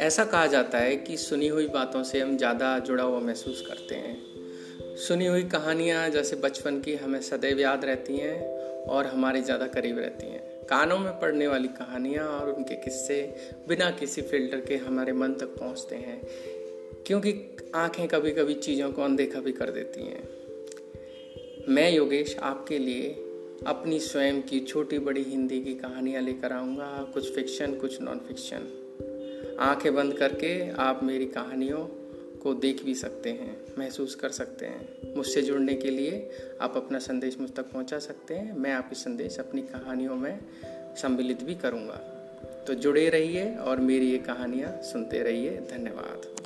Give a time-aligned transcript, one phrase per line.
[0.00, 3.94] ऐसा कहा जाता है कि सुनी हुई बातों से हम ज़्यादा जुड़ा हुआ महसूस करते
[3.94, 9.66] हैं। सुनी हुई कहानियाँ जैसे बचपन की हमें सदैव याद रहती हैं और हमारे ज़्यादा
[9.66, 13.20] करीब रहती हैं। कानों में पढ़ने वाली कहानियाँ और उनके किस्से
[13.68, 16.20] बिना किसी फ़िल्टर के हमारे मन तक पहुँचते हैं,
[17.06, 17.34] क्योंकि
[17.74, 20.28] आँखें कभी कभी चीज़ों को अनदेखा भी कर देती हैं।
[21.68, 23.10] मैं योगेश, आपके लिए
[23.66, 28.72] अपनी स्वयं की छोटी बड़ी हिंदी की कहानियाँ लेकर आऊँगा, कुछ फिक्शन कुछ नॉन फिक्शन
[29.60, 31.86] आँखें बंद करके आप मेरी कहानियों
[32.42, 36.98] को देख भी सकते हैं, महसूस कर सकते हैं। मुझसे जुड़ने के लिए आप अपना
[36.98, 40.38] संदेश मुझ तक पहुँचा सकते हैं। मैं आपकी संदेश अपनी कहानियों में
[40.96, 42.00] सम्मिलित भी करूँगा।
[42.66, 46.45] तो जुड़े रहिए और मेरी ये कहानियाँ सुनते रहिए। धन्यवाद।